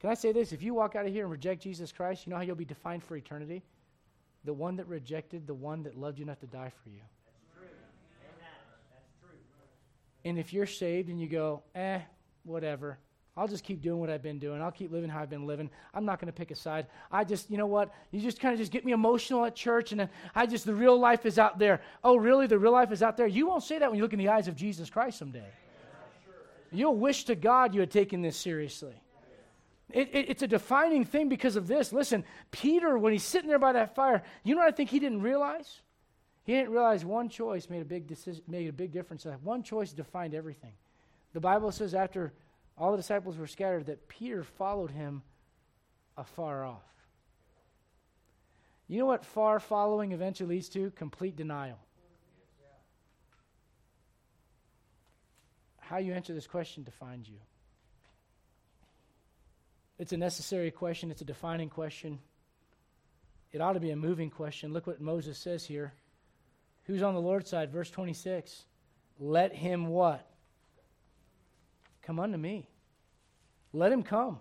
[0.00, 0.52] Can I say this?
[0.52, 2.64] If you walk out of here and reject Jesus Christ, you know how you'll be
[2.64, 3.62] defined for eternity?
[4.44, 7.00] The one that rejected the one that loved you enough to die for you.
[7.24, 7.76] That's true.
[8.90, 9.38] That's true.
[10.24, 12.00] And if you're saved and you go, eh,
[12.42, 12.98] whatever,
[13.34, 14.60] I'll just keep doing what I've been doing.
[14.60, 15.70] I'll keep living how I've been living.
[15.94, 16.86] I'm not going to pick a side.
[17.10, 17.90] I just, you know what?
[18.10, 20.98] You just kind of just get me emotional at church, and I just, the real
[20.98, 21.80] life is out there.
[22.04, 22.46] Oh, really?
[22.46, 23.26] The real life is out there?
[23.26, 25.46] You won't say that when you look in the eyes of Jesus Christ someday.
[26.70, 28.94] You'll wish to God you had taken this seriously.
[29.90, 31.92] It, it, it's a defining thing because of this.
[31.92, 34.98] Listen, Peter, when he's sitting there by that fire, you know what I think he
[34.98, 35.80] didn't realize?
[36.44, 39.26] He didn't realize one choice made a big decision, made a big difference.
[39.42, 40.72] One choice defined everything.
[41.34, 42.32] The Bible says after
[42.76, 45.22] all the disciples were scattered, that Peter followed him
[46.16, 46.82] afar off.
[48.88, 50.90] You know what far following eventually leads to?
[50.90, 51.78] Complete denial.
[55.80, 57.38] How you answer this question defines you.
[59.98, 62.18] It's a necessary question, it's a defining question.
[63.52, 64.72] It ought to be a moving question.
[64.72, 65.92] Look what Moses says here.
[66.84, 67.70] Who's on the Lord's side?
[67.70, 68.64] Verse 26.
[69.18, 70.26] Let him what?
[72.02, 72.68] Come unto me.
[73.72, 74.40] Let him come.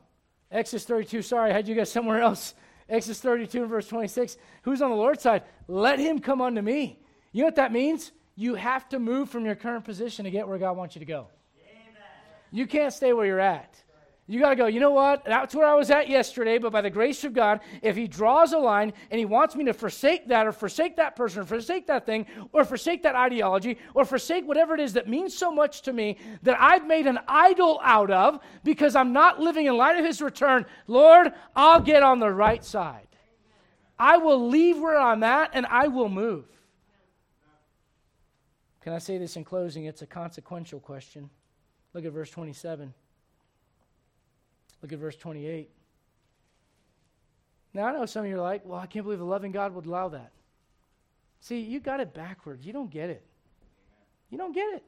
[0.52, 2.54] Exodus 32, sorry, I had you guys somewhere else.
[2.90, 4.38] Exodus 32 and verse 26.
[4.64, 5.44] Who's on the Lord's side?
[5.68, 7.00] Let him come unto me.
[7.32, 8.12] You know what that means?
[8.36, 11.06] You have to move from your current position to get where God wants you to
[11.06, 11.28] go.
[11.58, 12.04] Amen.
[12.52, 13.82] You can't stay where you're at.
[14.32, 15.26] You got to go, you know what?
[15.26, 18.54] That's where I was at yesterday, but by the grace of God, if He draws
[18.54, 21.86] a line and He wants me to forsake that or forsake that person or forsake
[21.88, 25.82] that thing or forsake that ideology or forsake whatever it is that means so much
[25.82, 30.00] to me that I've made an idol out of because I'm not living in light
[30.00, 33.10] of His return, Lord, I'll get on the right side.
[34.00, 36.46] I will leave where I'm at and I will move.
[38.80, 39.84] Can I say this in closing?
[39.84, 41.30] It's a consequential question.
[41.94, 42.94] Look at verse 27.
[44.82, 45.70] Look at verse 28.
[47.74, 49.74] Now, I know some of you are like, well, I can't believe a loving God
[49.76, 50.32] would allow that.
[51.40, 52.66] See, you got it backwards.
[52.66, 53.26] You don't get it.
[54.30, 54.84] You don't get it.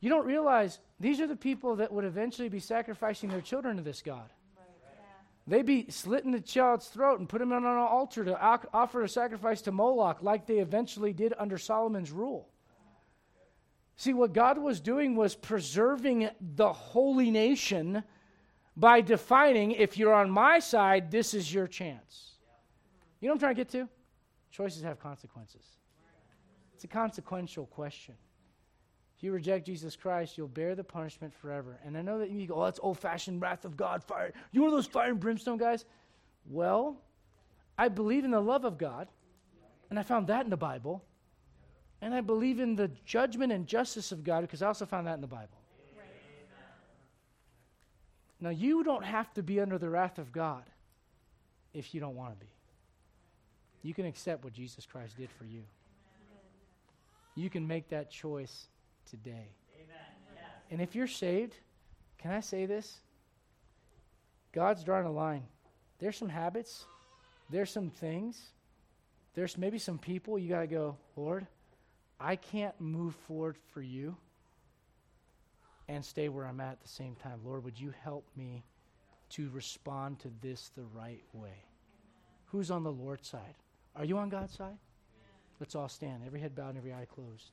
[0.00, 3.82] You don't realize these are the people that would eventually be sacrificing their children to
[3.82, 4.28] this God.
[5.46, 9.08] They'd be slitting the child's throat and put him on an altar to offer a
[9.08, 12.48] sacrifice to Moloch, like they eventually did under Solomon's rule.
[13.96, 18.02] See, what God was doing was preserving the holy nation
[18.76, 22.32] by defining if you're on my side, this is your chance.
[23.20, 23.88] You know what I'm trying to get to?
[24.50, 25.64] Choices have consequences.
[26.74, 28.14] It's a consequential question.
[29.16, 31.78] If you reject Jesus Christ, you'll bear the punishment forever.
[31.84, 34.32] And I know that you go, oh, that's old fashioned wrath of God, fire.
[34.50, 35.84] You one of those fire and brimstone guys?
[36.46, 36.96] Well,
[37.78, 39.08] I believe in the love of God,
[39.90, 41.04] and I found that in the Bible.
[42.00, 45.14] And I believe in the judgment and justice of God because I also found that
[45.14, 45.58] in the Bible.
[48.40, 50.64] Now, you don't have to be under the wrath of God
[51.72, 52.50] if you don't want to be.
[53.82, 55.62] You can accept what Jesus Christ did for you.
[57.34, 58.66] You can make that choice
[59.10, 59.48] today.
[60.70, 61.54] And if you're saved,
[62.18, 63.00] can I say this?
[64.52, 65.42] God's drawing a line.
[65.98, 66.84] There's some habits,
[67.50, 68.40] there's some things,
[69.34, 71.46] there's maybe some people you got to go, Lord,
[72.20, 74.16] I can't move forward for you
[75.88, 77.40] and stay where I'm at at the same time.
[77.44, 78.64] Lord, would you help me
[79.30, 81.64] to respond to this the right way?
[82.46, 83.54] Who's on the Lord's side?
[83.96, 84.76] Are you on God's side?
[85.60, 87.50] Let's all stand, every head bowed and every eye closed.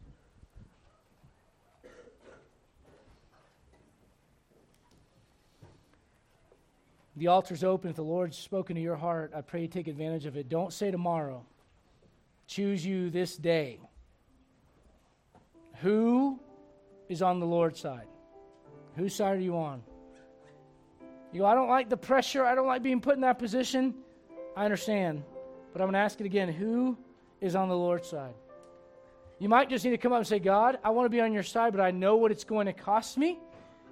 [7.18, 7.90] The altar's open.
[7.90, 10.50] If the Lord's spoken to your heart, I pray you take advantage of it.
[10.50, 11.46] Don't say tomorrow.
[12.48, 13.80] Choose you this day.
[15.82, 16.40] Who
[17.10, 18.08] is on the Lord's side?
[18.96, 19.82] Whose side are you on?
[21.32, 22.46] You go, I don't like the pressure.
[22.46, 23.96] I don't like being put in that position.
[24.56, 25.24] I understand.
[25.72, 26.52] But I'm going to ask it again.
[26.52, 26.98] Who
[27.40, 28.34] is on the Lord's side?
[29.40, 31.34] You might just need to come up and say, God, I want to be on
[31.34, 33.40] your side, but I know what it's going to cost me,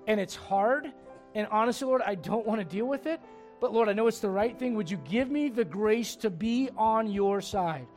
[0.05, 0.91] and it's hard.
[1.33, 3.19] And honestly, Lord, I don't want to deal with it.
[3.59, 4.75] But Lord, I know it's the right thing.
[4.75, 7.87] Would you give me the grace to be on your side?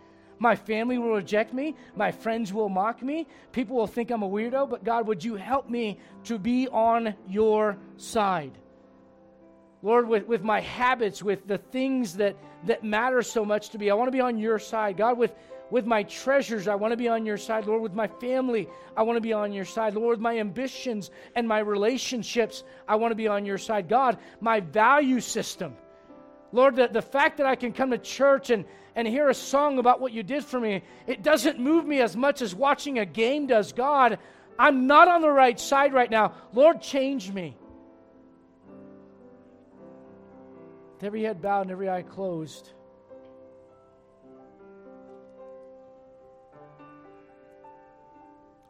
[0.43, 1.77] My family will reject me.
[1.95, 3.29] My friends will mock me.
[3.53, 4.69] People will think I'm a weirdo.
[4.69, 8.51] But God, would you help me to be on your side?
[9.83, 12.35] Lord, with, with my habits, with the things that,
[12.67, 14.97] that matter so much to me, I want to be on your side.
[14.97, 15.33] God, with,
[15.71, 17.67] with my treasures, I want to be on your side.
[17.67, 19.95] Lord, with my family, I want to be on your side.
[19.95, 23.89] Lord, with my ambitions and my relationships, I want to be on your side.
[23.89, 25.77] God, my value system.
[26.51, 28.65] Lord, the, the fact that I can come to church and,
[28.95, 32.17] and hear a song about what you did for me, it doesn't move me as
[32.17, 33.73] much as watching a game does.
[33.73, 34.19] God,
[34.59, 36.35] I'm not on the right side right now.
[36.53, 37.57] Lord, change me.
[40.95, 42.71] With every head bowed and every eye closed.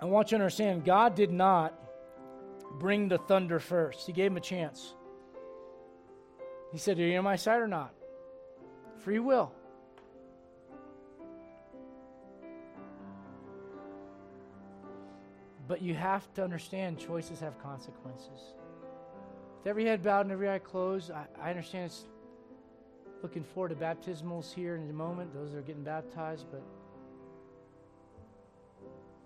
[0.00, 1.78] I want you to understand God did not
[2.78, 4.94] bring the thunder first, He gave him a chance.
[6.72, 7.92] He said, Are you on my side or not?
[8.98, 9.52] Free will.
[15.72, 18.56] But you have to understand choices have consequences.
[19.56, 22.04] With every head bowed and every eye closed, I, I understand it's
[23.22, 26.62] looking forward to baptismals here in a moment, those that are getting baptized, but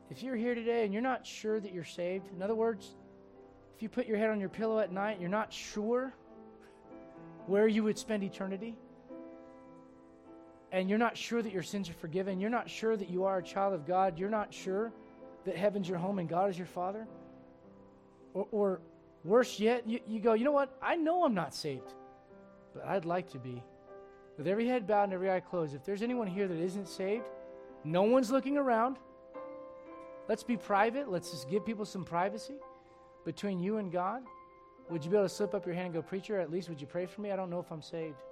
[0.09, 2.95] if you're here today and you're not sure that you're saved, in other words,
[3.75, 6.15] if you put your head on your pillow at night, you're not sure
[7.47, 8.77] where you would spend eternity,
[10.71, 13.39] and you're not sure that your sins are forgiven, you're not sure that you are
[13.39, 14.93] a child of God, you're not sure
[15.47, 17.07] that heaven's your home and God is your Father,
[18.35, 18.81] or, or
[19.25, 20.77] worse yet, you, you go, you know what?
[20.83, 21.95] I know I'm not saved,
[22.75, 23.63] but I'd like to be.
[24.37, 27.31] With every head bowed and every eye closed, if there's anyone here that isn't saved,
[27.85, 28.99] no one's looking around.
[30.29, 31.11] Let's be private.
[31.11, 32.57] Let's just give people some privacy
[33.25, 34.23] between you and God.
[34.91, 36.81] Would you be able to slip up your hand and go, Preacher, at least would
[36.81, 37.31] you pray for me?
[37.31, 38.23] I don't know if I'm saved.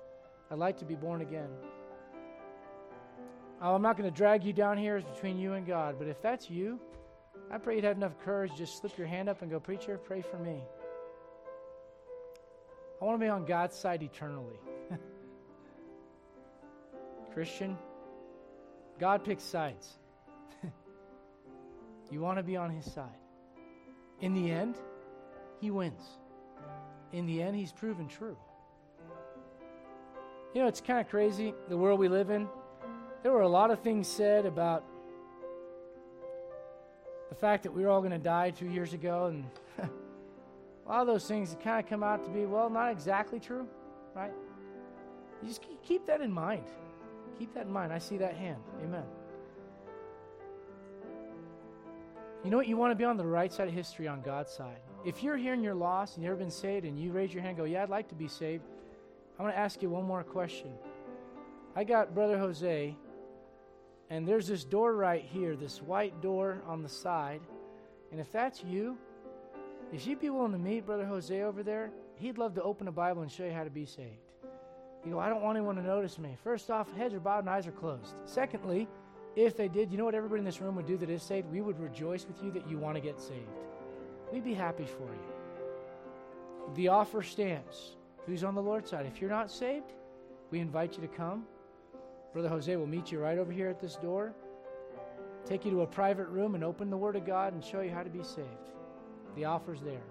[0.50, 1.48] I'd like to be born again.
[3.62, 4.96] Oh, I'm not going to drag you down here.
[4.96, 5.96] It's between you and God.
[5.98, 6.78] But if that's you,
[7.50, 8.52] I pray you'd have enough courage.
[8.56, 10.62] Just slip your hand up and go, Preacher, pray for me.
[13.00, 14.58] I want to be on God's side eternally.
[17.34, 17.76] Christian,
[18.98, 19.94] God picks sides.
[22.10, 23.08] you want to be on His side.
[24.20, 24.76] In the end,
[25.60, 26.02] He wins.
[27.12, 28.36] In the end, He's proven true.
[30.54, 32.48] You know, it's kind of crazy, the world we live in.
[33.22, 34.84] There were a lot of things said about
[37.34, 39.44] the fact that we were all going to die two years ago, and
[39.80, 43.66] a lot of those things kind of come out to be, well, not exactly true,
[44.14, 44.30] right?
[45.42, 46.62] You just keep that in mind.
[47.36, 47.92] Keep that in mind.
[47.92, 48.62] I see that hand.
[48.84, 49.02] Amen.
[52.44, 52.68] You know what?
[52.68, 54.78] You want to be on the right side of history, on God's side.
[55.04, 57.42] If you're here and you're lost and you've never been saved and you raise your
[57.42, 58.62] hand and go, Yeah, I'd like to be saved,
[59.40, 60.70] I want to ask you one more question.
[61.74, 62.94] I got Brother Jose,
[64.14, 67.40] and there's this door right here, this white door on the side.
[68.12, 68.96] And if that's you,
[69.92, 72.92] if you'd be willing to meet Brother Jose over there, he'd love to open a
[72.92, 74.30] Bible and show you how to be saved.
[75.04, 76.36] You go, I don't want anyone to notice me.
[76.44, 78.14] First off, heads are bowed and eyes are closed.
[78.24, 78.86] Secondly,
[79.34, 81.50] if they did, you know what everybody in this room would do that is saved?
[81.50, 83.50] We would rejoice with you that you want to get saved.
[84.32, 86.74] We'd be happy for you.
[86.76, 87.96] The offer stands.
[88.26, 89.06] Who's on the Lord's side?
[89.06, 89.92] If you're not saved,
[90.52, 91.46] we invite you to come.
[92.34, 94.34] Brother Jose will meet you right over here at this door,
[95.46, 97.92] take you to a private room, and open the Word of God and show you
[97.92, 98.48] how to be saved.
[99.36, 100.02] The offer's there.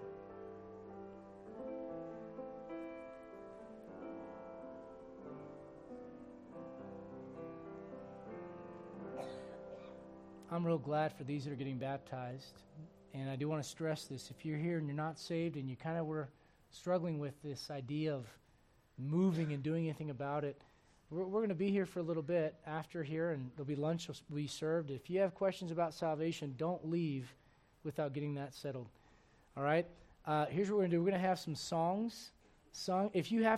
[10.50, 12.62] I'm real glad for these that are getting baptized.
[13.14, 14.32] And I do want to stress this.
[14.32, 16.30] If you're here and you're not saved and you kind of were
[16.72, 18.26] struggling with this idea of
[18.98, 20.62] moving and doing anything about it,
[21.14, 23.76] we're, we're going to be here for a little bit after here, and there'll be
[23.76, 24.90] lunch will be served.
[24.90, 27.34] If you have questions about salvation, don't leave
[27.84, 28.88] without getting that settled.
[29.56, 29.86] All right?
[30.26, 32.32] Uh, here's what we're going to do we're going to have some songs
[32.72, 33.12] sung.
[33.14, 33.52] If you have